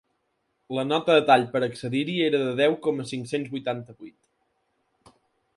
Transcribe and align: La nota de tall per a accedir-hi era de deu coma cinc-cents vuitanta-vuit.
La 0.77 0.85
nota 0.91 1.17
de 1.17 1.23
tall 1.27 1.45
per 1.51 1.61
a 1.61 1.67
accedir-hi 1.73 2.17
era 2.29 2.41
de 2.45 2.55
deu 2.63 2.79
coma 2.87 3.07
cinc-cents 3.13 3.55
vuitanta-vuit. 3.55 5.17